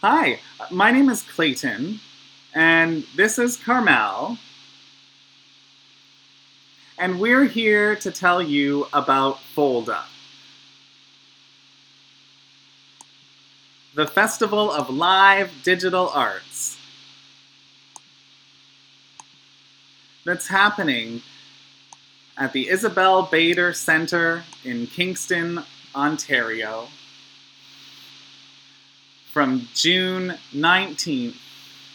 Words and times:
Hi, 0.00 0.38
my 0.70 0.92
name 0.92 1.08
is 1.08 1.22
Clayton, 1.22 1.98
and 2.54 3.02
this 3.16 3.36
is 3.36 3.56
Carmel. 3.56 4.38
And 6.96 7.18
we're 7.18 7.46
here 7.46 7.96
to 7.96 8.12
tell 8.12 8.40
you 8.40 8.86
about 8.92 9.40
Folda, 9.56 10.04
the 13.96 14.06
Festival 14.06 14.70
of 14.70 14.88
Live 14.88 15.50
Digital 15.64 16.10
Arts 16.10 16.78
that's 20.24 20.46
happening 20.46 21.22
at 22.36 22.52
the 22.52 22.68
Isabel 22.68 23.24
Bader 23.24 23.72
Center 23.72 24.44
in 24.64 24.86
Kingston, 24.86 25.64
Ontario 25.96 26.86
from 29.38 29.68
June 29.72 30.34
19th 30.52 31.36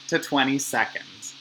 to 0.07 0.17
22nd. 0.17 1.33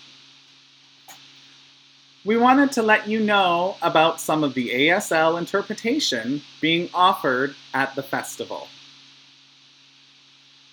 We 2.25 2.37
wanted 2.37 2.73
to 2.73 2.83
let 2.83 3.07
you 3.07 3.21
know 3.21 3.77
about 3.81 4.21
some 4.21 4.43
of 4.43 4.55
the 4.55 4.71
ASL 4.71 5.39
interpretation 5.39 6.43
being 6.61 6.91
offered 6.93 7.55
at 7.73 7.95
the 7.95 8.03
festival 8.03 8.67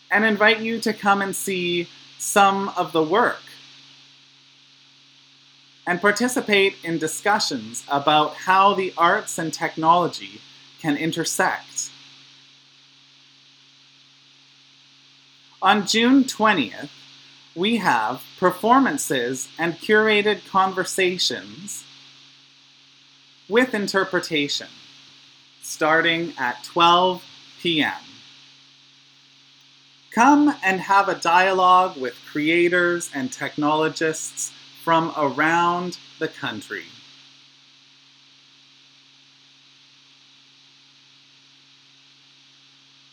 and 0.09 0.26
invite 0.26 0.62
you 0.62 0.80
to 0.80 0.94
come 0.94 1.21
and 1.21 1.35
see 1.35 1.88
some 2.18 2.70
of 2.70 2.91
the 2.91 3.04
work 3.04 3.43
and 5.85 6.02
participate 6.02 6.76
in 6.84 6.98
discussions 6.98 7.84
about 7.88 8.34
how 8.34 8.73
the 8.73 8.96
arts 8.98 9.38
and 9.38 9.54
technology 9.54 10.41
can 10.82 10.98
intersect 10.98 11.91
On 15.62 15.86
June 15.86 16.23
20th, 16.23 16.90
we 17.54 17.77
have 17.77 18.23
performances 18.38 19.49
and 19.60 19.74
curated 19.74 20.48
conversations 20.48 21.84
with 23.49 23.74
interpretation 23.74 24.68
starting 25.62 26.34
at 26.37 26.63
12 26.63 27.24
p.m. 27.62 27.93
Come 30.12 30.55
and 30.63 30.80
have 30.80 31.10
a 31.10 31.15
dialogue 31.15 31.98
with 31.98 32.15
creators 32.32 33.12
and 33.13 33.32
technologists 33.32 34.54
from 34.84 35.13
around 35.18 35.98
the 36.20 36.30
country. 36.30 36.85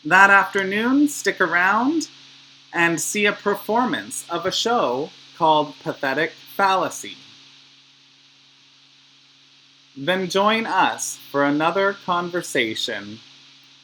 That 0.05 0.29
afternoon, 0.29 1.09
stick 1.09 1.41
around 1.41 2.07
and 2.73 2.99
see 2.99 3.25
a 3.25 3.31
performance 3.31 4.25
of 4.29 4.45
a 4.45 4.51
show 4.51 5.09
called 5.37 5.75
Pathetic 5.83 6.31
Fallacy. 6.55 7.17
Then 9.95 10.29
join 10.29 10.65
us 10.65 11.17
for 11.31 11.43
another 11.43 11.93
conversation 11.93 13.19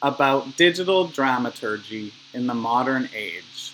about 0.00 0.56
digital 0.56 1.08
dramaturgy 1.08 2.12
in 2.32 2.46
the 2.46 2.54
modern 2.54 3.08
age. 3.14 3.72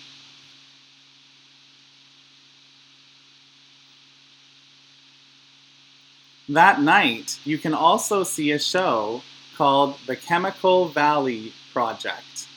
That 6.49 6.81
night, 6.81 7.39
you 7.45 7.57
can 7.57 7.73
also 7.73 8.23
see 8.23 8.51
a 8.51 8.59
show 8.59 9.21
called 9.55 9.97
The 10.05 10.15
Chemical 10.15 10.87
Valley 10.89 11.53
Project. 11.71 12.47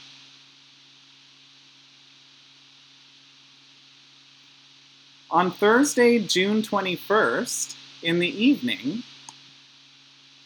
On 5.34 5.50
Thursday, 5.50 6.20
June 6.20 6.62
21st, 6.62 7.74
in 8.04 8.20
the 8.20 8.28
evening, 8.28 9.02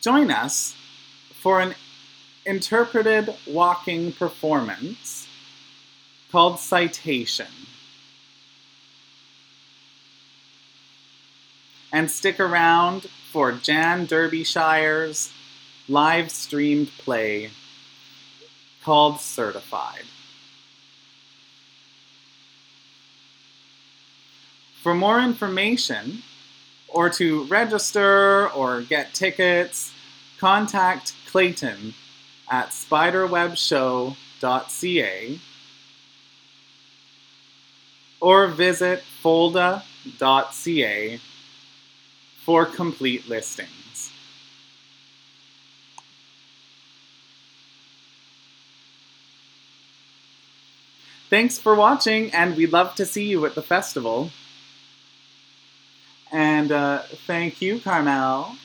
join 0.01 0.31
us 0.31 0.75
for 1.31 1.61
an 1.61 1.75
interpreted 2.47 3.35
walking 3.47 4.13
performance 4.13 5.29
called 6.33 6.59
Citation. 6.59 7.49
And 11.93 12.11
stick 12.11 12.41
around 12.41 13.09
for 13.31 13.53
Jan 13.53 14.07
Derbyshire's 14.07 15.31
live 15.87 16.31
streamed 16.31 16.89
play 16.97 17.51
called 18.83 19.21
Certified. 19.21 20.05
For 24.89 24.95
more 24.95 25.21
information, 25.21 26.23
or 26.89 27.11
to 27.11 27.45
register 27.45 28.49
or 28.49 28.81
get 28.81 29.13
tickets, 29.13 29.93
contact 30.39 31.13
Clayton 31.27 31.93
at 32.51 32.71
spiderwebshow.ca 32.71 35.41
or 38.23 38.49
visit 38.49 39.05
folda.ca 39.23 41.21
for 42.39 42.65
complete 42.65 43.29
listings. 43.29 44.11
Thanks 51.29 51.59
for 51.59 51.75
watching, 51.75 52.31
and 52.31 52.57
we'd 52.57 52.73
love 52.73 52.95
to 52.95 53.05
see 53.05 53.27
you 53.27 53.45
at 53.45 53.55
the 53.55 53.61
festival. 53.61 54.31
And 56.69 56.73
uh, 56.77 57.03
thank 57.27 57.63
you, 57.63 57.81
Carmel. 57.81 58.61